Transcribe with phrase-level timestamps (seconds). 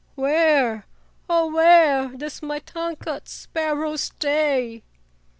[0.15, 0.87] Where,
[1.29, 4.81] oh where, does my tongue cut sparrow stay!"